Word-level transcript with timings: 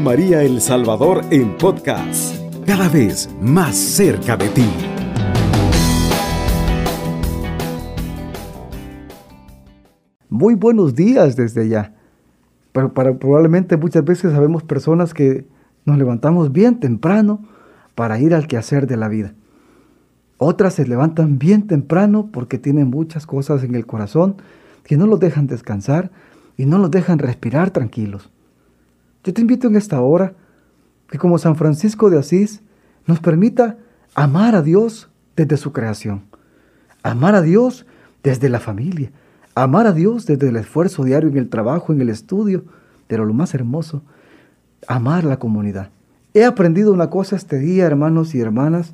María 0.00 0.42
El 0.42 0.60
Salvador 0.60 1.22
en 1.30 1.56
podcast, 1.56 2.36
cada 2.66 2.88
vez 2.88 3.30
más 3.40 3.76
cerca 3.76 4.36
de 4.36 4.48
ti. 4.48 4.66
Muy 10.28 10.54
buenos 10.54 10.94
días 10.94 11.36
desde 11.36 11.68
ya. 11.68 11.94
Pero 12.72 12.92
probablemente 12.92 13.76
muchas 13.76 14.04
veces 14.04 14.32
sabemos 14.32 14.62
personas 14.62 15.14
que 15.14 15.46
nos 15.84 15.98
levantamos 15.98 16.52
bien 16.52 16.80
temprano 16.80 17.44
para 17.94 18.18
ir 18.18 18.34
al 18.34 18.46
quehacer 18.46 18.86
de 18.86 18.96
la 18.96 19.08
vida. 19.08 19.34
Otras 20.38 20.74
se 20.74 20.86
levantan 20.86 21.38
bien 21.38 21.66
temprano 21.66 22.30
porque 22.32 22.58
tienen 22.58 22.90
muchas 22.90 23.26
cosas 23.26 23.62
en 23.64 23.74
el 23.74 23.86
corazón 23.86 24.36
que 24.84 24.96
no 24.96 25.06
los 25.06 25.20
dejan 25.20 25.46
descansar 25.46 26.10
y 26.56 26.66
no 26.66 26.78
los 26.78 26.90
dejan 26.90 27.18
respirar 27.18 27.70
tranquilos. 27.70 28.30
Yo 29.26 29.34
te 29.34 29.40
invito 29.40 29.66
en 29.66 29.74
esta 29.74 30.00
hora 30.00 30.34
que 31.10 31.18
como 31.18 31.36
San 31.38 31.56
Francisco 31.56 32.10
de 32.10 32.18
Asís 32.20 32.62
nos 33.06 33.18
permita 33.18 33.76
amar 34.14 34.54
a 34.54 34.62
Dios 34.62 35.10
desde 35.34 35.56
su 35.56 35.72
creación, 35.72 36.22
amar 37.02 37.34
a 37.34 37.42
Dios 37.42 37.86
desde 38.22 38.48
la 38.48 38.60
familia, 38.60 39.10
amar 39.56 39.88
a 39.88 39.92
Dios 39.92 40.26
desde 40.26 40.50
el 40.50 40.54
esfuerzo 40.54 41.02
diario 41.02 41.28
en 41.28 41.38
el 41.38 41.48
trabajo, 41.48 41.92
en 41.92 42.00
el 42.00 42.08
estudio, 42.08 42.66
pero 43.08 43.24
lo 43.24 43.34
más 43.34 43.52
hermoso, 43.52 44.02
amar 44.86 45.24
la 45.24 45.40
comunidad. 45.40 45.90
He 46.32 46.44
aprendido 46.44 46.92
una 46.92 47.10
cosa 47.10 47.34
este 47.34 47.58
día, 47.58 47.84
hermanos 47.84 48.32
y 48.32 48.40
hermanas, 48.40 48.92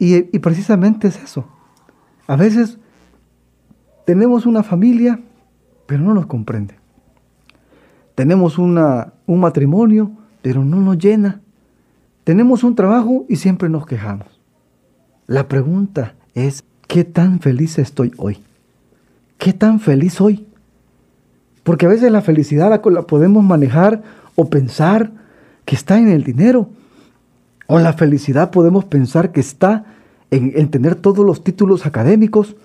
y, 0.00 0.22
precisamente 0.40 1.06
es 1.06 1.22
eso. 1.22 1.46
A 2.26 2.34
veces 2.34 2.78
tenemos 4.06 4.44
una 4.44 4.64
familia, 4.64 5.20
pero 5.86 6.02
no 6.02 6.14
nos 6.14 6.26
comprende. 6.26 6.74
Tenemos 8.18 8.58
un 8.58 8.74
matrimonio, 9.28 10.10
pero 10.42 10.64
no 10.64 10.80
nos 10.80 10.98
llena. 10.98 11.40
Tenemos 12.24 12.64
un 12.64 12.74
trabajo 12.74 13.24
y 13.28 13.36
siempre 13.36 13.68
nos 13.68 13.86
quejamos. 13.86 14.26
La 15.28 15.46
pregunta 15.46 16.16
es, 16.34 16.64
¿qué 16.88 17.04
tan 17.04 17.38
feliz 17.38 17.78
estoy 17.78 18.12
hoy? 18.16 18.42
¿Qué 19.38 19.52
tan 19.52 19.78
feliz 19.78 20.14
soy? 20.14 20.48
Porque 21.62 21.86
a 21.86 21.90
veces 21.90 22.10
la 22.10 22.20
felicidad 22.20 22.70
la 22.90 23.02
podemos 23.02 23.44
manejar 23.44 24.02
o 24.34 24.50
pensar 24.50 25.12
que 25.64 25.76
está 25.76 25.96
en 26.00 26.08
el 26.08 26.24
dinero, 26.24 26.70
o 27.68 27.78
la 27.78 27.92
felicidad 27.92 28.50
podemos 28.50 28.84
pensar 28.84 29.30
que 29.30 29.38
está 29.38 29.84
en, 30.32 30.68
tener 30.72 30.96
todos 30.96 31.24
los 31.24 31.44
títulos 31.44 31.86
académicos. 31.86 32.56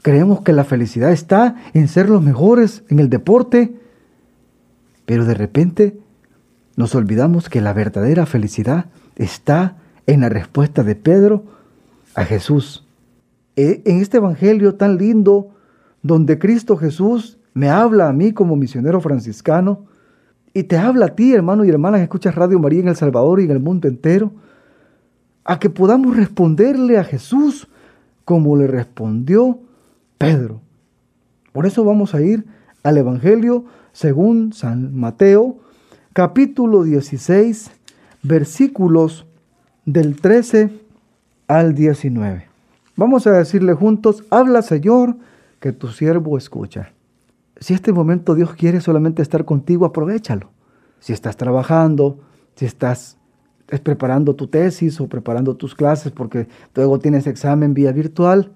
Creemos 0.00 0.40
que 0.40 0.54
la 0.54 0.64
felicidad 0.64 1.12
está 1.12 1.56
en 1.74 1.88
ser 1.88 2.08
los 2.08 2.22
mejores 2.22 2.84
en 2.88 3.00
el 3.00 3.10
deporte. 3.10 3.84
Pero 5.06 5.24
de 5.24 5.34
repente 5.34 5.98
nos 6.76 6.94
olvidamos 6.94 7.48
que 7.48 7.62
la 7.62 7.72
verdadera 7.72 8.26
felicidad 8.26 8.86
está 9.16 9.78
en 10.06 10.20
la 10.20 10.28
respuesta 10.28 10.82
de 10.82 10.94
Pedro 10.94 11.44
a 12.14 12.24
Jesús. 12.24 12.86
E, 13.56 13.82
en 13.86 14.00
este 14.00 14.18
Evangelio 14.18 14.74
tan 14.74 14.98
lindo, 14.98 15.54
donde 16.02 16.38
Cristo 16.38 16.76
Jesús 16.76 17.38
me 17.54 17.70
habla 17.70 18.08
a 18.08 18.12
mí 18.12 18.32
como 18.32 18.56
misionero 18.56 19.00
franciscano, 19.00 19.86
y 20.52 20.64
te 20.64 20.76
habla 20.76 21.06
a 21.06 21.14
ti, 21.14 21.32
hermano 21.34 21.64
y 21.64 21.70
hermana, 21.70 21.98
que 21.98 22.04
escuchas 22.04 22.34
Radio 22.34 22.58
María 22.58 22.80
en 22.80 22.88
El 22.88 22.96
Salvador 22.96 23.40
y 23.40 23.44
en 23.44 23.50
el 23.50 23.60
mundo 23.60 23.88
entero, 23.88 24.32
a 25.44 25.58
que 25.58 25.70
podamos 25.70 26.16
responderle 26.16 26.98
a 26.98 27.04
Jesús 27.04 27.68
como 28.24 28.56
le 28.56 28.66
respondió 28.66 29.60
Pedro. 30.18 30.60
Por 31.52 31.66
eso 31.66 31.84
vamos 31.84 32.14
a 32.14 32.20
ir 32.20 32.44
al 32.86 32.98
Evangelio 32.98 33.64
según 33.92 34.52
San 34.52 34.94
Mateo, 34.94 35.56
capítulo 36.12 36.84
16, 36.84 37.72
versículos 38.22 39.26
del 39.84 40.20
13 40.20 40.70
al 41.48 41.74
19. 41.74 42.46
Vamos 42.94 43.26
a 43.26 43.32
decirle 43.32 43.74
juntos, 43.74 44.22
habla 44.30 44.62
Señor, 44.62 45.16
que 45.58 45.72
tu 45.72 45.88
siervo 45.88 46.38
escucha. 46.38 46.92
Si 47.58 47.74
este 47.74 47.92
momento 47.92 48.36
Dios 48.36 48.54
quiere 48.54 48.80
solamente 48.80 49.20
estar 49.20 49.44
contigo, 49.44 49.84
aprovechalo. 49.84 50.50
Si 51.00 51.12
estás 51.12 51.36
trabajando, 51.36 52.20
si 52.54 52.66
estás 52.66 53.16
preparando 53.82 54.36
tu 54.36 54.46
tesis 54.46 55.00
o 55.00 55.08
preparando 55.08 55.56
tus 55.56 55.74
clases 55.74 56.12
porque 56.12 56.46
luego 56.76 57.00
tienes 57.00 57.26
examen 57.26 57.74
vía 57.74 57.90
virtual, 57.90 58.52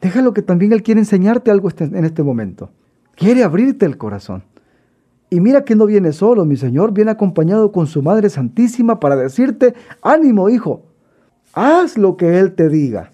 déjalo 0.00 0.32
que 0.32 0.42
también 0.42 0.72
Él 0.72 0.84
quiere 0.84 1.00
enseñarte 1.00 1.50
algo 1.50 1.66
este, 1.66 1.84
en 1.84 2.04
este 2.04 2.22
momento. 2.22 2.70
Quiere 3.16 3.42
abrirte 3.42 3.86
el 3.86 3.96
corazón. 3.96 4.44
Y 5.30 5.40
mira 5.40 5.64
que 5.64 5.74
no 5.74 5.86
viene 5.86 6.12
solo, 6.12 6.44
mi 6.44 6.56
Señor 6.56 6.92
viene 6.92 7.10
acompañado 7.10 7.72
con 7.72 7.86
su 7.88 8.02
Madre 8.02 8.30
Santísima 8.30 9.00
para 9.00 9.16
decirte, 9.16 9.74
ánimo 10.02 10.48
hijo, 10.48 10.84
haz 11.52 11.98
lo 11.98 12.16
que 12.16 12.38
Él 12.38 12.54
te 12.54 12.68
diga. 12.68 13.12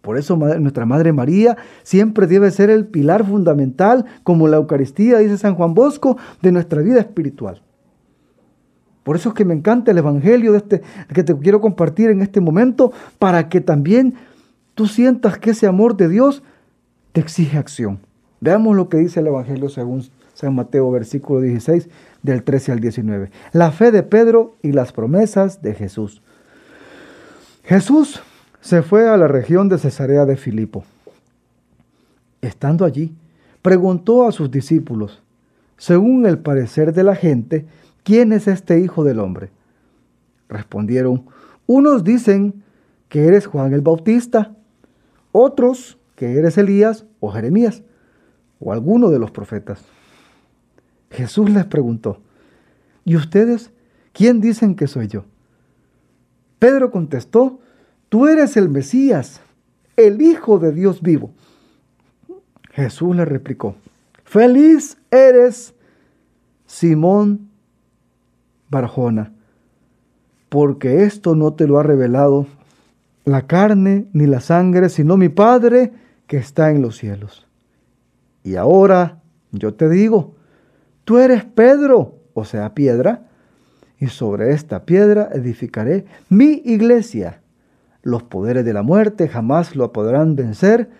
Por 0.00 0.16
eso 0.16 0.36
nuestra 0.36 0.86
Madre 0.86 1.12
María 1.12 1.56
siempre 1.82 2.26
debe 2.26 2.50
ser 2.50 2.70
el 2.70 2.86
pilar 2.86 3.26
fundamental, 3.26 4.06
como 4.22 4.48
la 4.48 4.56
Eucaristía, 4.56 5.18
dice 5.18 5.36
San 5.36 5.54
Juan 5.54 5.74
Bosco, 5.74 6.16
de 6.40 6.52
nuestra 6.52 6.80
vida 6.80 7.00
espiritual. 7.00 7.62
Por 9.02 9.16
eso 9.16 9.30
es 9.30 9.34
que 9.34 9.44
me 9.44 9.54
encanta 9.54 9.90
el 9.90 9.98
Evangelio 9.98 10.52
de 10.52 10.58
este, 10.58 10.82
que 11.12 11.24
te 11.24 11.36
quiero 11.36 11.60
compartir 11.60 12.10
en 12.10 12.22
este 12.22 12.40
momento, 12.40 12.92
para 13.18 13.48
que 13.48 13.60
también 13.60 14.14
tú 14.74 14.86
sientas 14.86 15.38
que 15.38 15.50
ese 15.50 15.66
amor 15.66 15.96
de 15.96 16.08
Dios 16.08 16.42
te 17.12 17.20
exige 17.20 17.58
acción. 17.58 18.00
Veamos 18.42 18.74
lo 18.74 18.88
que 18.88 18.96
dice 18.96 19.20
el 19.20 19.28
Evangelio 19.28 19.68
según 19.68 20.02
San 20.34 20.56
Mateo, 20.56 20.90
versículo 20.90 21.40
16, 21.40 21.88
del 22.24 22.42
13 22.42 22.72
al 22.72 22.80
19. 22.80 23.30
La 23.52 23.70
fe 23.70 23.92
de 23.92 24.02
Pedro 24.02 24.56
y 24.62 24.72
las 24.72 24.90
promesas 24.92 25.62
de 25.62 25.74
Jesús. 25.74 26.22
Jesús 27.62 28.20
se 28.60 28.82
fue 28.82 29.08
a 29.08 29.16
la 29.16 29.28
región 29.28 29.68
de 29.68 29.78
Cesarea 29.78 30.24
de 30.24 30.36
Filipo. 30.36 30.82
Estando 32.40 32.84
allí, 32.84 33.14
preguntó 33.62 34.26
a 34.26 34.32
sus 34.32 34.50
discípulos, 34.50 35.22
según 35.76 36.26
el 36.26 36.40
parecer 36.40 36.92
de 36.92 37.04
la 37.04 37.14
gente, 37.14 37.64
¿quién 38.02 38.32
es 38.32 38.48
este 38.48 38.80
Hijo 38.80 39.04
del 39.04 39.20
Hombre? 39.20 39.50
Respondieron, 40.48 41.26
unos 41.68 42.02
dicen 42.02 42.64
que 43.08 43.24
eres 43.24 43.46
Juan 43.46 43.72
el 43.72 43.82
Bautista, 43.82 44.56
otros 45.30 45.96
que 46.16 46.36
eres 46.38 46.58
Elías 46.58 47.06
o 47.20 47.30
Jeremías, 47.30 47.84
o 48.62 48.72
alguno 48.72 49.10
de 49.10 49.18
los 49.18 49.30
profetas. 49.30 49.82
Jesús 51.10 51.50
les 51.50 51.66
preguntó, 51.66 52.20
¿y 53.04 53.16
ustedes 53.16 53.70
quién 54.12 54.40
dicen 54.40 54.76
que 54.76 54.86
soy 54.86 55.08
yo? 55.08 55.24
Pedro 56.58 56.90
contestó, 56.90 57.58
tú 58.08 58.28
eres 58.28 58.56
el 58.56 58.68
Mesías, 58.68 59.40
el 59.96 60.22
Hijo 60.22 60.58
de 60.58 60.72
Dios 60.72 61.02
vivo. 61.02 61.32
Jesús 62.70 63.14
le 63.16 63.24
replicó, 63.24 63.74
feliz 64.24 64.96
eres, 65.10 65.74
Simón 66.66 67.50
Barjona, 68.70 69.32
porque 70.48 71.04
esto 71.04 71.34
no 71.34 71.52
te 71.52 71.66
lo 71.66 71.78
ha 71.78 71.82
revelado 71.82 72.46
la 73.24 73.46
carne 73.46 74.06
ni 74.12 74.26
la 74.26 74.40
sangre, 74.40 74.88
sino 74.88 75.16
mi 75.16 75.28
Padre 75.28 75.92
que 76.26 76.38
está 76.38 76.70
en 76.70 76.80
los 76.80 76.96
cielos. 76.96 77.46
Y 78.42 78.56
ahora 78.56 79.20
yo 79.50 79.74
te 79.74 79.88
digo, 79.88 80.34
tú 81.04 81.18
eres 81.18 81.44
Pedro, 81.44 82.18
o 82.34 82.44
sea, 82.44 82.74
piedra, 82.74 83.28
y 83.98 84.08
sobre 84.08 84.52
esta 84.52 84.84
piedra 84.84 85.28
edificaré 85.32 86.04
mi 86.28 86.62
iglesia 86.64 87.42
los 88.02 88.24
poderes 88.24 88.64
de 88.64 88.72
la 88.72 88.82
muerte 88.82 89.28
jamás 89.28 89.76
lo 89.76 89.92
podrán 89.92 90.34
vencer. 90.34 90.90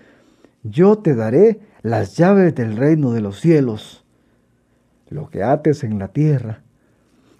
Yo 0.63 0.99
te 0.99 1.15
daré 1.15 1.61
las 1.83 2.17
llaves 2.17 2.55
del 2.55 2.77
reino 2.77 3.13
de 3.13 3.21
los 3.21 3.41
cielos. 3.41 4.05
Lo 5.09 5.29
que 5.29 5.43
ates 5.43 5.83
en 5.83 5.99
la 5.99 6.09
tierra 6.09 6.63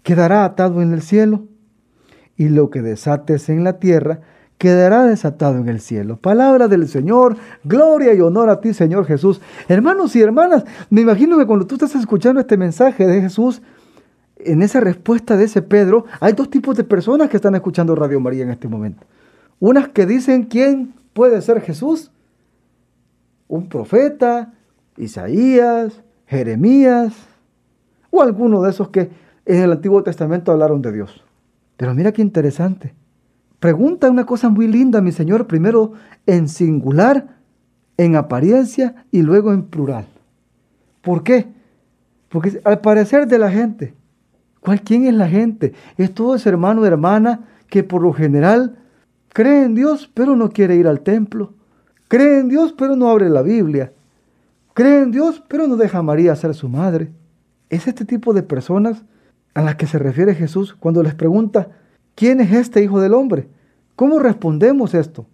quedará 0.03 0.45
atado 0.45 0.83
en 0.83 0.93
el 0.93 1.01
cielo, 1.01 1.47
y 2.37 2.49
lo 2.49 2.71
que 2.71 2.83
desates 2.83 3.49
en 3.49 3.63
la 3.63 3.79
tierra 3.79 4.21
quedará 4.63 5.03
desatado 5.07 5.59
en 5.59 5.69
el 5.69 5.81
cielo. 5.81 6.19
Palabra 6.19 6.69
del 6.69 6.87
Señor, 6.87 7.37
gloria 7.65 8.15
y 8.15 8.21
honor 8.21 8.49
a 8.49 8.61
ti, 8.61 8.73
Señor 8.73 9.07
Jesús. 9.07 9.41
Hermanos 9.67 10.15
y 10.15 10.21
hermanas, 10.21 10.65
me 10.89 11.01
imagino 11.01 11.37
que 11.37 11.47
cuando 11.47 11.67
tú 11.67 11.75
estás 11.75 11.97
escuchando 11.97 12.41
este 12.41 12.57
mensaje 12.57 13.05
de 13.09 13.21
Jesús, 13.21 13.61
en 14.37 14.63
esa 14.63 14.79
respuesta 14.79 15.37
de 15.37 15.47
ese 15.47 15.63
Pedro, 15.63 16.05
hay 16.21 16.35
dos 16.35 16.49
tipos 16.49 16.77
de 16.77 16.85
personas 16.85 17.29
que 17.29 17.39
están 17.39 17.57
escuchando 17.57 17.97
Radio 17.97 18.21
María 18.21 18.45
en 18.45 18.51
este 18.51 18.69
momento. 18.69 19.05
Unas 19.59 19.89
que 19.89 20.07
dicen 20.07 20.45
quién 20.45 20.95
puede 21.13 21.43
ser 21.43 21.61
Jesús. 21.61 22.13
Un 23.49 23.69
profeta, 23.69 24.55
Isaías, 24.97 26.05
Jeremías, 26.27 27.15
o 28.13 28.23
alguno 28.23 28.63
de 28.63 28.71
esos 28.71 28.91
que 28.91 29.11
en 29.45 29.61
el 29.61 29.73
Antiguo 29.73 30.05
Testamento 30.05 30.53
hablaron 30.53 30.83
de 30.83 30.93
Dios. 30.93 31.25
Pero 31.77 31.95
mira 31.95 32.13
qué 32.13 32.23
interesante. 32.23 32.95
Pregunta 33.63 34.11
una 34.11 34.27
cosa 34.27 34.49
muy 34.49 34.67
linda, 34.67 35.01
mi 35.01 35.13
Señor, 35.13 35.47
primero 35.47 35.93
en 36.27 36.49
singular, 36.49 37.37
en 37.97 38.17
apariencia 38.17 39.05
y 39.13 39.23
luego 39.23 39.53
en 39.53 39.63
plural. 39.63 40.05
¿Por 41.01 41.23
qué? 41.23 41.47
Porque 42.29 42.61
al 42.65 42.81
parecer 42.81 43.29
de 43.29 43.39
la 43.39 43.53
gente, 43.53 43.95
¿Cuál, 44.59 44.83
¿Quién 44.83 45.07
es 45.07 45.15
la 45.15 45.29
gente? 45.29 45.75
Es 45.97 46.13
todo 46.13 46.35
ese 46.35 46.49
hermano 46.49 46.81
o 46.81 46.87
hermana 46.87 47.45
que 47.69 47.85
por 47.85 48.03
lo 48.03 48.13
general 48.13 48.79
cree 49.29 49.63
en 49.63 49.77
Dios, 49.77 50.11
pero 50.13 50.35
no 50.35 50.51
quiere 50.51 50.75
ir 50.75 50.89
al 50.89 51.03
templo. 51.03 51.55
Cree 52.09 52.41
en 52.41 52.49
Dios, 52.49 52.75
pero 52.77 52.97
no 52.97 53.11
abre 53.11 53.29
la 53.29 53.43
Biblia. 53.43 53.93
Cree 54.75 55.03
en 55.03 55.13
Dios, 55.13 55.41
pero 55.47 55.69
no 55.69 55.77
deja 55.77 55.99
a 55.99 56.03
María 56.03 56.35
ser 56.35 56.55
su 56.55 56.69
madre. 56.69 57.13
Es 57.71 57.87
este 57.87 58.05
tipo 58.07 58.35
de 58.35 58.43
personas 58.43 59.05
a 59.55 59.63
las 59.63 59.77
que 59.77 59.87
se 59.87 60.01
refiere 60.01 60.35
Jesús 60.35 60.75
cuando 60.75 61.05
les 61.05 61.15
pregunta, 61.15 61.69
¿quién 62.15 62.41
es 62.41 62.53
este 62.53 62.83
Hijo 62.83 63.01
del 63.01 63.15
Hombre? 63.15 63.49
¿Cómo 63.97 64.19
respondemos 64.19 64.95
esto? 64.95 65.27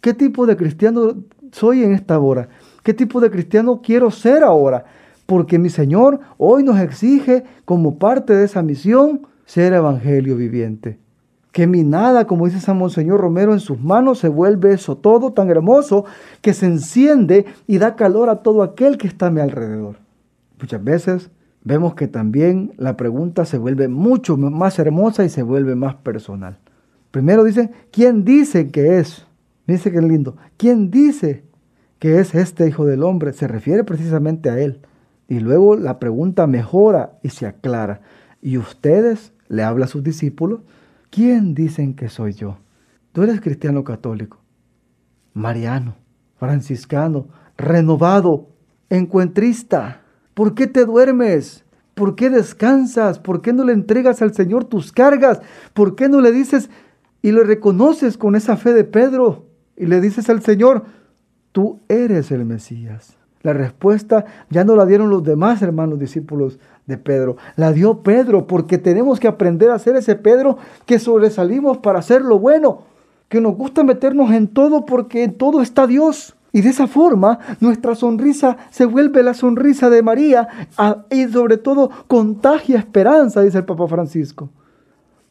¿Qué 0.00 0.14
tipo 0.14 0.46
de 0.46 0.56
cristiano 0.56 1.14
soy 1.52 1.82
en 1.82 1.92
esta 1.92 2.18
hora? 2.18 2.48
¿Qué 2.82 2.94
tipo 2.94 3.20
de 3.20 3.30
cristiano 3.30 3.80
quiero 3.82 4.10
ser 4.10 4.42
ahora? 4.42 4.84
Porque 5.26 5.58
mi 5.58 5.70
Señor 5.70 6.20
hoy 6.38 6.62
nos 6.62 6.78
exige 6.78 7.44
como 7.64 7.98
parte 7.98 8.32
de 8.32 8.44
esa 8.44 8.62
misión 8.62 9.26
ser 9.44 9.72
evangelio 9.72 10.36
viviente. 10.36 10.98
Que 11.52 11.66
mi 11.66 11.82
nada, 11.82 12.26
como 12.26 12.46
dice 12.46 12.60
San 12.60 12.78
Monseñor 12.78 13.20
Romero, 13.20 13.52
en 13.52 13.60
sus 13.60 13.80
manos 13.80 14.18
se 14.18 14.28
vuelve 14.28 14.72
eso 14.72 14.96
todo 14.96 15.32
tan 15.32 15.50
hermoso 15.50 16.04
que 16.42 16.52
se 16.52 16.66
enciende 16.66 17.46
y 17.66 17.78
da 17.78 17.96
calor 17.96 18.28
a 18.28 18.42
todo 18.42 18.62
aquel 18.62 18.98
que 18.98 19.08
está 19.08 19.26
a 19.26 19.30
mi 19.30 19.40
alrededor. 19.40 19.96
Muchas 20.60 20.84
veces 20.84 21.30
vemos 21.66 21.96
que 21.96 22.06
también 22.06 22.72
la 22.76 22.96
pregunta 22.96 23.44
se 23.44 23.58
vuelve 23.58 23.88
mucho 23.88 24.36
más 24.36 24.78
hermosa 24.78 25.24
y 25.24 25.28
se 25.28 25.42
vuelve 25.42 25.74
más 25.74 25.96
personal. 25.96 26.58
Primero 27.10 27.42
dice, 27.42 27.72
¿quién 27.90 28.24
dice 28.24 28.70
que 28.70 29.00
es? 29.00 29.26
Dice 29.66 29.90
que 29.90 30.00
lindo. 30.00 30.36
¿Quién 30.56 30.92
dice 30.92 31.42
que 31.98 32.20
es 32.20 32.36
este 32.36 32.68
Hijo 32.68 32.86
del 32.86 33.02
Hombre? 33.02 33.32
Se 33.32 33.48
refiere 33.48 33.82
precisamente 33.82 34.48
a 34.48 34.60
él. 34.60 34.80
Y 35.26 35.40
luego 35.40 35.74
la 35.74 35.98
pregunta 35.98 36.46
mejora 36.46 37.18
y 37.24 37.30
se 37.30 37.46
aclara. 37.46 38.00
¿Y 38.40 38.58
ustedes? 38.58 39.32
Le 39.48 39.64
habla 39.64 39.86
a 39.86 39.88
sus 39.88 40.04
discípulos. 40.04 40.60
¿Quién 41.10 41.52
dicen 41.52 41.94
que 41.94 42.08
soy 42.08 42.34
yo? 42.34 42.58
Tú 43.10 43.24
eres 43.24 43.40
cristiano 43.40 43.82
católico, 43.82 44.38
mariano, 45.34 45.96
franciscano, 46.36 47.26
renovado, 47.56 48.50
encuentrista 48.88 50.02
¿Por 50.36 50.54
qué 50.54 50.66
te 50.66 50.84
duermes? 50.84 51.64
¿Por 51.94 52.14
qué 52.14 52.28
descansas? 52.28 53.18
¿Por 53.18 53.40
qué 53.40 53.54
no 53.54 53.64
le 53.64 53.72
entregas 53.72 54.20
al 54.20 54.34
Señor 54.34 54.64
tus 54.64 54.92
cargas? 54.92 55.40
¿Por 55.72 55.96
qué 55.96 56.10
no 56.10 56.20
le 56.20 56.30
dices 56.30 56.68
y 57.22 57.32
le 57.32 57.42
reconoces 57.42 58.18
con 58.18 58.36
esa 58.36 58.58
fe 58.58 58.74
de 58.74 58.84
Pedro? 58.84 59.46
Y 59.78 59.86
le 59.86 59.98
dices 60.02 60.28
al 60.28 60.42
Señor, 60.42 60.84
tú 61.52 61.80
eres 61.88 62.30
el 62.32 62.44
Mesías. 62.44 63.16
La 63.40 63.54
respuesta 63.54 64.26
ya 64.50 64.62
no 64.62 64.76
la 64.76 64.84
dieron 64.84 65.08
los 65.08 65.24
demás 65.24 65.62
hermanos 65.62 65.98
discípulos 65.98 66.58
de 66.84 66.98
Pedro. 66.98 67.38
La 67.56 67.72
dio 67.72 68.02
Pedro 68.02 68.46
porque 68.46 68.76
tenemos 68.76 69.18
que 69.18 69.28
aprender 69.28 69.70
a 69.70 69.78
ser 69.78 69.96
ese 69.96 70.16
Pedro 70.16 70.58
que 70.84 70.98
sobresalimos 70.98 71.78
para 71.78 72.00
hacer 72.00 72.20
lo 72.20 72.38
bueno, 72.38 72.82
que 73.30 73.40
nos 73.40 73.56
gusta 73.56 73.84
meternos 73.84 74.30
en 74.32 74.48
todo 74.48 74.84
porque 74.84 75.24
en 75.24 75.32
todo 75.32 75.62
está 75.62 75.86
Dios. 75.86 76.35
Y 76.56 76.62
de 76.62 76.70
esa 76.70 76.86
forma 76.86 77.38
nuestra 77.60 77.94
sonrisa 77.94 78.56
se 78.70 78.86
vuelve 78.86 79.22
la 79.22 79.34
sonrisa 79.34 79.90
de 79.90 80.02
María 80.02 80.48
y 81.10 81.26
sobre 81.26 81.58
todo 81.58 81.90
contagia 82.06 82.78
esperanza, 82.78 83.42
dice 83.42 83.58
el 83.58 83.66
Papa 83.66 83.86
Francisco. 83.86 84.48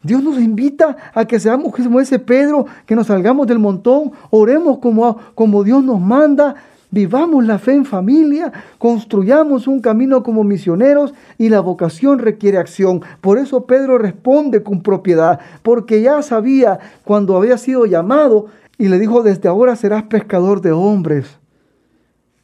Dios 0.04 0.22
nos 0.22 0.38
invita 0.38 0.96
a 1.16 1.26
que 1.26 1.40
seamos 1.40 1.74
como 1.74 2.00
ese 2.00 2.20
Pedro, 2.20 2.68
que 2.86 2.96
nos 2.96 3.08
salgamos 3.08 3.48
del 3.48 3.58
montón, 3.58 4.12
oremos 4.30 4.78
como, 4.78 5.18
como 5.34 5.64
Dios 5.64 5.84
nos 5.84 6.00
manda, 6.00 6.58
vivamos 6.92 7.44
la 7.44 7.58
fe 7.58 7.74
en 7.74 7.86
familia, 7.86 8.54
construyamos 8.78 9.68
un 9.68 9.82
camino 9.82 10.22
como 10.22 10.44
misioneros 10.44 11.16
y 11.40 11.50
la 11.50 11.60
vocación 11.60 12.20
requiere 12.20 12.60
acción. 12.60 13.02
Por 13.22 13.40
eso 13.40 13.66
Pedro 13.66 13.98
responde 13.98 14.62
con 14.62 14.84
propiedad, 14.84 15.40
porque 15.64 16.04
ya 16.04 16.22
sabía 16.22 16.78
cuando 17.04 17.36
había 17.36 17.58
sido 17.58 17.88
llamado 17.88 18.46
y 18.78 18.88
le 18.88 19.00
dijo, 19.00 19.24
desde 19.24 19.48
ahora 19.48 19.76
serás 19.76 20.04
pescador 20.04 20.62
de 20.62 20.72
hombres. 20.72 21.40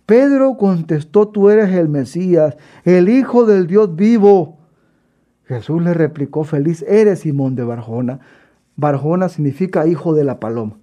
Pedro 0.05 0.57
contestó, 0.57 1.27
tú 1.27 1.49
eres 1.49 1.69
el 1.71 1.89
Mesías, 1.89 2.57
el 2.83 3.09
Hijo 3.09 3.45
del 3.45 3.67
Dios 3.67 3.95
vivo. 3.95 4.57
Jesús 5.45 5.81
le 5.81 5.93
replicó, 5.93 6.43
feliz 6.43 6.83
eres 6.87 7.19
Simón 7.19 7.55
de 7.55 7.63
Barjona. 7.63 8.19
Barjona 8.75 9.29
significa 9.29 9.85
hijo 9.85 10.13
de 10.13 10.23
la 10.23 10.39
paloma. 10.39 10.77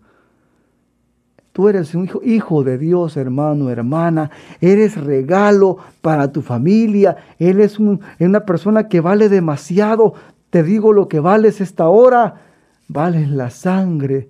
Tú 1.52 1.68
eres 1.68 1.94
un 1.94 2.04
hijo, 2.04 2.20
hijo 2.22 2.62
de 2.62 2.78
Dios, 2.78 3.16
hermano, 3.16 3.70
hermana. 3.70 4.30
Eres 4.60 4.96
regalo 4.96 5.78
para 6.02 6.30
tu 6.30 6.42
familia. 6.42 7.16
Eres 7.38 7.78
una 7.80 8.46
persona 8.46 8.88
que 8.88 9.00
vale 9.00 9.28
demasiado. 9.28 10.14
Te 10.50 10.62
digo 10.62 10.92
lo 10.92 11.08
que 11.08 11.18
vales 11.18 11.60
esta 11.60 11.88
hora. 11.88 12.42
Vales 12.86 13.28
la 13.28 13.50
sangre 13.50 14.28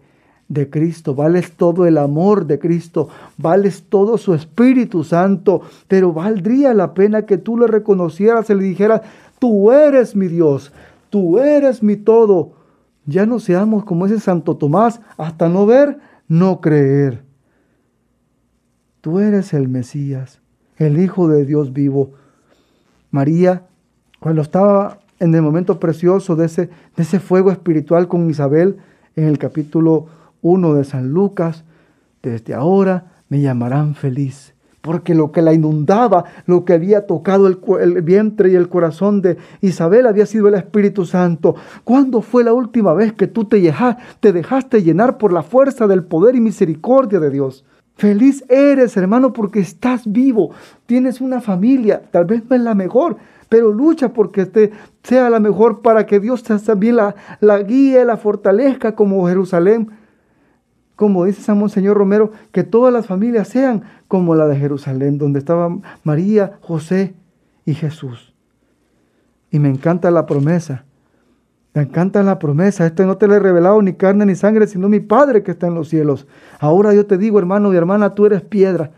de 0.49 0.71
Cristo, 0.71 1.15
vales 1.15 1.53
todo 1.53 1.87
el 1.87 1.99
amor 1.99 2.47
de 2.47 2.59
Cristo, 2.59 3.09
vales 3.37 3.85
todo 3.89 4.17
su 4.17 4.35
Espíritu 4.35 5.05
Santo, 5.05 5.61
pero 5.87 6.13
valdría 6.13 6.73
la 6.73 6.95
pena 6.95 7.27
que 7.27 7.37
tú 7.37 7.59
le 7.59 7.67
reconocieras 7.67 8.49
y 8.49 8.55
le 8.55 8.65
dijeras, 8.65 9.03
tú 9.39 9.71
eres 9.73 10.17
mi 10.17 10.27
Dios, 10.27 10.73
tú 11.11 11.39
eres 11.39 11.83
mi 11.83 11.97
todo. 11.97 12.53
Ya 13.05 13.27
no 13.27 13.41
seamos 13.41 13.85
como 13.85 14.07
ese 14.07 14.21
Santo 14.21 14.57
Tomás, 14.57 15.01
hasta 15.17 15.49
no 15.49 15.67
ver, 15.67 15.99
no 16.29 16.61
creer. 16.61 17.23
Tú 19.01 19.19
eres 19.19 19.53
el 19.55 19.69
Mesías, 19.69 20.41
el 20.77 20.99
Hijo 20.99 21.29
de 21.29 21.45
Dios 21.45 21.73
vivo. 21.73 22.13
María, 23.11 23.67
cuando 24.19 24.43
estaba 24.43 24.99
en 25.21 25.35
el 25.35 25.43
momento 25.43 25.79
precioso 25.79 26.37
de 26.37 26.47
ese, 26.47 26.67
de 26.97 27.03
ese 27.03 27.21
fuego 27.21 27.51
espiritual 27.51 28.09
con 28.09 28.29
Isabel, 28.29 28.79
en 29.17 29.25
el 29.25 29.39
capítulo 29.39 30.07
1 30.43 30.75
de 30.75 30.85
San 30.85 31.11
Lucas, 31.11 31.65
desde 32.23 32.55
ahora 32.55 33.13
me 33.29 33.41
llamarán 33.41 33.95
feliz, 33.95 34.55
porque 34.81 35.15
lo 35.15 35.33
que 35.33 35.43
la 35.43 35.53
inundaba, 35.53 36.25
lo 36.47 36.65
que 36.65 36.73
había 36.73 37.07
tocado 37.07 37.47
el, 37.47 38.03
vientre 38.03 38.51
y 38.51 38.55
el 38.55 38.69
corazón 38.69 39.23
de 39.23 39.37
Isabel 39.61 40.07
había 40.07 40.27
sido 40.27 40.49
el 40.49 40.55
Espíritu 40.55 41.05
Santo. 41.05 41.55
¿Cuándo 41.85 42.23
fue 42.23 42.45
la 42.45 42.53
última 42.53 42.95
vez 42.95 43.13
que 43.13 43.27
tú 43.27 43.45
te, 43.45 43.73
te 44.21 44.33
dejaste 44.33 44.83
llenar 44.83 45.19
por 45.19 45.33
la 45.33 45.43
fuerza 45.43 45.87
del 45.87 46.05
poder 46.05 46.37
y 46.37 46.41
misericordia 46.41 47.21
de 47.21 47.31
Dios? 47.31 47.65
Feliz 47.97 48.45
eres, 48.49 48.97
hermano, 48.97 49.33
porque 49.33 49.59
estás 49.59 50.11
vivo, 50.11 50.53
tienes 50.87 51.21
una 51.21 51.41
familia, 51.41 52.01
tal 52.13 52.27
vez 52.27 52.45
no 52.49 52.55
es 52.55 52.63
la 52.63 52.77
mejor, 52.77 53.17
pero 53.49 53.73
lucha 53.73 54.13
porque 54.13 54.71
sea 55.03 55.29
la 55.29 55.41
mejor 55.41 55.83
para 55.83 56.07
que 56.07 56.21
Dios 56.21 56.45
también 56.45 56.97
la, 56.97 57.17
la 57.41 57.59
guíe, 57.59 58.05
la 58.05 58.17
fortalezca 58.17 58.95
como 58.95 59.27
Jerusalén 59.27 59.98
como 60.99 61.27
dice 61.27 61.43
San 61.43 61.61
Monseñor 61.61 61.97
Romero, 61.97 62.33
que 62.51 62.65
todas 62.65 62.93
las 62.93 63.07
familias 63.07 63.47
sean 63.47 63.85
como 64.09 64.35
la 64.35 64.49
de 64.49 64.57
Jerusalén, 64.57 65.17
donde 65.17 65.39
estaban 65.39 65.85
María, 66.03 66.59
José 66.61 67.15
y 67.65 67.75
Jesús. 67.75 68.35
Y 69.53 69.61
me 69.61 69.69
encanta 69.69 70.11
la 70.11 70.27
promesa. 70.27 70.87
Me 71.73 71.83
encanta 71.83 72.21
la 72.25 72.41
promesa. 72.41 72.85
Esto 72.85 73.07
no 73.07 73.17
te 73.17 73.29
lo 73.29 73.37
he 73.37 73.39
revelado 73.39 73.81
ni 73.81 73.93
carne 73.93 74.27
ni 74.27 74.35
sangre, 74.35 74.67
sino 74.67 74.89
mi 74.89 74.99
Padre 74.99 75.45
que 75.45 75.53
está 75.53 75.69
en 75.69 75.77
los 75.77 75.89
cielos. 75.89 76.27
Ahora 76.59 76.93
yo 76.93 77.07
te 77.07 77.17
digo, 77.17 77.39
hermano 77.39 77.73
y 77.73 77.77
hermana, 77.77 78.17
tú 78.17 78.27
eres 78.27 78.43
piedra. 78.43 78.91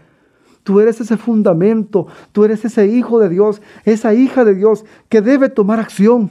Tú 0.63 0.81
eres 0.81 1.03
ese 1.03 1.19
fundamento. 1.19 2.07
Tú 2.33 2.47
eres 2.47 2.65
ese 2.65 2.87
hijo 2.87 3.21
de 3.21 3.29
Dios, 3.29 3.61
esa 3.85 4.15
hija 4.15 4.47
de 4.47 4.55
Dios 4.55 4.87
que 5.11 5.21
debe 5.21 5.51
tomar 5.51 5.79
acción. 5.79 6.31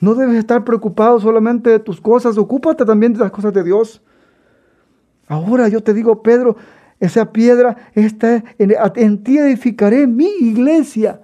No 0.00 0.16
debes 0.16 0.38
estar 0.38 0.64
preocupado 0.64 1.20
solamente 1.20 1.70
de 1.70 1.78
tus 1.78 2.00
cosas. 2.00 2.36
Ocúpate 2.36 2.84
también 2.84 3.12
de 3.12 3.20
las 3.20 3.30
cosas 3.30 3.52
de 3.52 3.62
Dios. 3.62 4.02
Ahora 5.30 5.68
yo 5.68 5.80
te 5.80 5.94
digo, 5.94 6.24
Pedro, 6.24 6.56
esa 6.98 7.30
piedra 7.30 7.76
está 7.94 8.42
en, 8.58 9.22
ti 9.22 9.38
edificaré 9.38 10.08
mi 10.08 10.26
iglesia. 10.40 11.20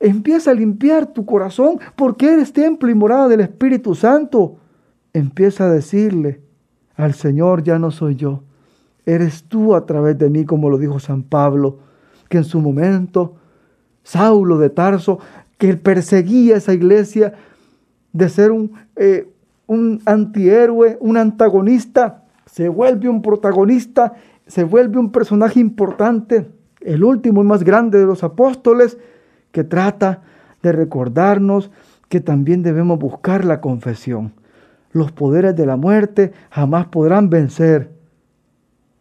Empieza 0.00 0.50
a 0.50 0.54
limpiar 0.54 1.06
tu 1.06 1.24
corazón 1.24 1.78
porque 1.94 2.32
eres 2.32 2.52
templo 2.52 2.90
y 2.90 2.94
morada 2.96 3.28
del 3.28 3.38
Espíritu 3.38 3.94
Santo. 3.94 4.56
Empieza 5.12 5.66
a 5.66 5.70
decirle 5.70 6.40
al 6.96 7.14
Señor, 7.14 7.62
ya 7.62 7.78
no 7.78 7.92
soy 7.92 8.16
yo, 8.16 8.42
eres 9.06 9.44
tú 9.44 9.76
a 9.76 9.86
través 9.86 10.18
de 10.18 10.28
mí, 10.28 10.44
como 10.44 10.68
lo 10.68 10.76
dijo 10.76 10.98
San 10.98 11.22
Pablo, 11.22 11.78
que 12.28 12.38
en 12.38 12.44
su 12.44 12.58
momento 12.58 13.36
Saulo 14.02 14.58
de 14.58 14.70
Tarso, 14.70 15.20
que 15.56 15.76
perseguía 15.76 16.56
esa 16.56 16.74
iglesia 16.74 17.34
de 18.12 18.28
ser 18.28 18.50
un, 18.50 18.72
eh, 18.96 19.28
un 19.68 20.02
antihéroe, 20.04 20.98
un 21.00 21.16
antagonista, 21.16 22.23
se 22.46 22.68
vuelve 22.68 23.08
un 23.08 23.22
protagonista, 23.22 24.14
se 24.46 24.64
vuelve 24.64 24.98
un 24.98 25.12
personaje 25.12 25.60
importante, 25.60 26.50
el 26.80 27.04
último 27.04 27.42
y 27.42 27.46
más 27.46 27.64
grande 27.64 27.98
de 27.98 28.06
los 28.06 28.24
apóstoles, 28.24 28.98
que 29.52 29.64
trata 29.64 30.22
de 30.62 30.72
recordarnos 30.72 31.70
que 32.08 32.20
también 32.20 32.62
debemos 32.62 32.98
buscar 32.98 33.44
la 33.44 33.60
confesión. 33.60 34.34
Los 34.92 35.12
poderes 35.12 35.56
de 35.56 35.66
la 35.66 35.76
muerte 35.76 36.32
jamás 36.50 36.86
podrán 36.86 37.30
vencer, 37.30 37.90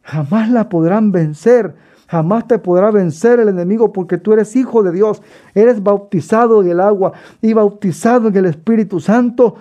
jamás 0.01 0.49
la 0.49 0.69
podrán 0.69 1.11
vencer, 1.11 1.75
Jamás 2.13 2.47
te 2.47 2.59
podrá 2.59 2.91
vencer 2.91 3.39
el 3.39 3.49
enemigo 3.49 3.91
porque 3.91 4.19
tú 4.19 4.33
eres 4.33 4.55
hijo 4.55 4.83
de 4.83 4.91
Dios. 4.91 5.23
Eres 5.55 5.81
bautizado 5.81 6.61
en 6.61 6.69
el 6.69 6.79
agua 6.79 7.13
y 7.41 7.53
bautizado 7.53 8.27
en 8.27 8.37
el 8.37 8.45
Espíritu 8.45 8.99
Santo. 8.99 9.55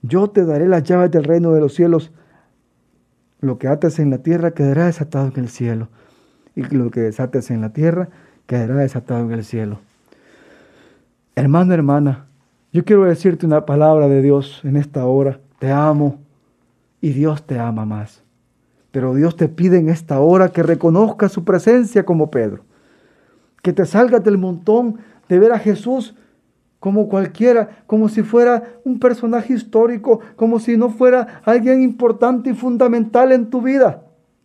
Yo 0.00 0.30
te 0.30 0.46
daré 0.46 0.66
las 0.66 0.82
llaves 0.84 1.10
del 1.10 1.24
reino 1.24 1.52
de 1.52 1.60
los 1.60 1.74
cielos. 1.74 2.10
Lo 3.40 3.58
que 3.58 3.68
ates 3.68 3.98
en 3.98 4.10
la 4.10 4.18
tierra 4.18 4.52
quedará 4.52 4.86
desatado 4.86 5.26
en 5.34 5.40
el 5.42 5.48
cielo. 5.48 5.88
Y 6.54 6.62
lo 6.62 6.90
que 6.90 7.00
desates 7.00 7.50
en 7.50 7.60
la 7.60 7.72
tierra 7.72 8.08
quedará 8.46 8.76
desatado 8.76 9.24
en 9.24 9.32
el 9.32 9.44
cielo. 9.44 9.80
Hermano, 11.34 11.74
hermana, 11.74 12.26
yo 12.72 12.84
quiero 12.84 13.04
decirte 13.04 13.46
una 13.46 13.66
palabra 13.66 14.08
de 14.08 14.22
Dios 14.22 14.60
en 14.64 14.76
esta 14.76 15.04
hora. 15.04 15.38
Te 15.58 15.70
amo 15.70 16.18
y 17.00 17.10
Dios 17.10 17.46
te 17.46 17.58
ama 17.58 17.84
más. 17.84 18.22
Pero 18.90 19.14
Dios 19.14 19.36
te 19.36 19.48
pide 19.48 19.78
en 19.78 19.90
esta 19.90 20.20
hora 20.20 20.48
que 20.48 20.62
reconozcas 20.62 21.32
su 21.32 21.44
presencia 21.44 22.04
como 22.04 22.30
Pedro. 22.30 22.64
Que 23.62 23.72
te 23.72 23.84
salgas 23.84 24.24
del 24.24 24.38
montón 24.38 24.98
de 25.28 25.38
ver 25.38 25.52
a 25.52 25.58
Jesús 25.58 26.14
como 26.86 27.08
cualquiera, 27.08 27.82
como 27.88 28.08
si 28.08 28.22
fuera 28.22 28.78
un 28.84 29.00
personaje 29.00 29.52
histórico, 29.52 30.20
como 30.36 30.60
si 30.60 30.76
no 30.76 30.88
fuera 30.88 31.42
alguien 31.44 31.82
importante 31.82 32.50
y 32.50 32.54
fundamental 32.54 33.32
en 33.32 33.50
tu 33.50 33.60
vida. 33.60 34.04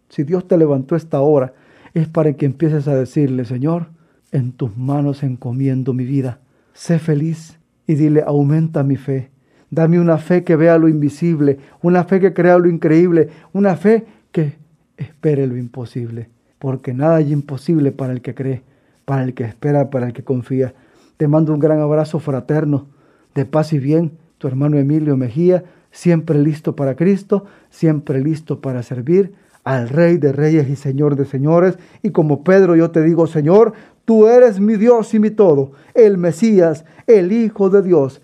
Si 0.09 0.23
Dios 0.23 0.47
te 0.47 0.57
levantó 0.57 0.95
esta 0.95 1.21
hora, 1.21 1.53
es 1.93 2.07
para 2.07 2.33
que 2.33 2.47
empieces 2.47 2.87
a 2.87 2.95
decirle, 2.95 3.45
Señor, 3.45 3.89
en 4.31 4.53
tus 4.53 4.75
manos 4.75 5.21
encomiendo 5.21 5.93
mi 5.93 6.03
vida. 6.03 6.39
Sé 6.73 6.97
feliz 6.97 7.59
y 7.85 7.93
dile, 7.93 8.23
aumenta 8.25 8.81
mi 8.81 8.95
fe. 8.95 9.29
Dame 9.69 9.99
una 9.99 10.17
fe 10.17 10.43
que 10.43 10.55
vea 10.55 10.79
lo 10.79 10.87
invisible, 10.87 11.59
una 11.83 12.05
fe 12.05 12.19
que 12.19 12.33
crea 12.33 12.57
lo 12.57 12.67
increíble, 12.67 13.29
una 13.53 13.75
fe 13.75 14.03
que 14.31 14.55
espere 14.97 15.45
lo 15.45 15.57
imposible, 15.57 16.29
porque 16.57 16.91
nada 16.91 17.17
hay 17.17 17.33
imposible 17.33 17.91
para 17.91 18.13
el 18.13 18.21
que 18.21 18.33
cree, 18.33 18.63
para 19.05 19.21
el 19.21 19.35
que 19.35 19.43
espera, 19.43 19.91
para 19.91 20.07
el 20.07 20.13
que 20.13 20.23
confía. 20.23 20.73
Te 21.21 21.27
mando 21.27 21.53
un 21.53 21.59
gran 21.59 21.79
abrazo 21.79 22.17
fraterno, 22.17 22.87
de 23.35 23.45
paz 23.45 23.73
y 23.73 23.77
bien, 23.77 24.13
tu 24.39 24.47
hermano 24.47 24.79
Emilio 24.79 25.15
Mejía, 25.17 25.63
siempre 25.91 26.39
listo 26.39 26.75
para 26.75 26.95
Cristo, 26.95 27.45
siempre 27.69 28.23
listo 28.23 28.59
para 28.59 28.81
servir 28.81 29.35
al 29.63 29.89
Rey 29.89 30.17
de 30.17 30.31
Reyes 30.31 30.67
y 30.67 30.75
Señor 30.75 31.15
de 31.15 31.25
Señores. 31.25 31.77
Y 32.01 32.09
como 32.09 32.43
Pedro 32.43 32.75
yo 32.75 32.89
te 32.89 33.03
digo, 33.03 33.27
Señor, 33.27 33.73
tú 34.03 34.25
eres 34.25 34.59
mi 34.59 34.77
Dios 34.77 35.13
y 35.13 35.19
mi 35.19 35.29
todo, 35.29 35.73
el 35.93 36.17
Mesías, 36.17 36.85
el 37.05 37.31
Hijo 37.31 37.69
de 37.69 37.83
Dios. 37.83 38.23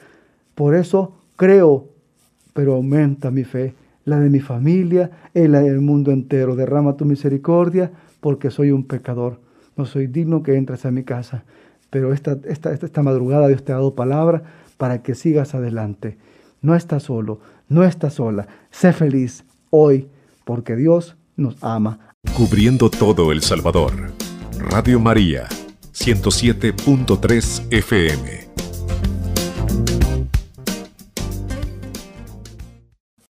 Por 0.55 0.73
eso 0.73 1.19
creo, 1.35 1.89
pero 2.53 2.73
aumenta 2.73 3.29
mi 3.29 3.43
fe 3.43 3.75
la 4.05 4.19
de 4.19 4.31
mi 4.31 4.39
familia, 4.39 5.11
en 5.35 5.51
la 5.51 5.61
del 5.61 5.81
mundo 5.81 6.09
entero. 6.09 6.55
Derrama 6.55 6.97
tu 6.97 7.05
misericordia 7.05 7.91
porque 8.21 8.49
soy 8.49 8.71
un 8.71 8.85
pecador. 8.85 9.39
No 9.75 9.85
soy 9.85 10.07
digno 10.07 10.41
que 10.41 10.55
entres 10.55 10.83
a 10.87 10.89
mi 10.89 11.03
casa. 11.03 11.43
Pero 11.89 12.13
esta, 12.13 12.37
esta, 12.45 12.73
esta, 12.73 13.03
madrugada 13.03 13.47
Dios 13.47 13.63
te 13.63 13.71
ha 13.71 13.75
dado 13.75 13.95
palabra 13.95 14.43
para 14.77 15.01
que 15.01 15.15
sigas 15.15 15.55
adelante. 15.55 16.17
No 16.61 16.75
estás 16.75 17.03
solo, 17.03 17.39
no 17.69 17.83
estás 17.83 18.15
sola. 18.15 18.47
Sé 18.71 18.93
feliz 18.93 19.45
hoy 19.69 20.07
porque 20.43 20.75
Dios 20.75 21.15
nos 21.35 21.63
ama. 21.63 22.13
Cubriendo 22.35 22.89
todo 22.89 23.31
El 23.31 23.41
Salvador. 23.41 23.93
Radio 24.59 24.99
María, 24.99 25.47
107.3 25.93 27.67
FM. 27.71 28.46